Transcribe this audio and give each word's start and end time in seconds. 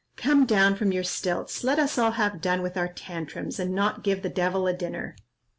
Come 0.15 0.47
down 0.47 0.77
from 0.77 0.91
your 0.91 1.03
stilts, 1.03 1.63
let 1.63 1.77
us 1.77 1.99
all 1.99 2.13
have 2.13 2.41
done 2.41 2.63
with 2.63 2.75
our 2.75 2.87
tantrums, 2.87 3.59
and 3.59 3.71
not 3.75 4.01
give 4.03 4.23
the 4.23 4.29
devil 4.29 4.65
a 4.65 4.73
dinner." 4.73 5.15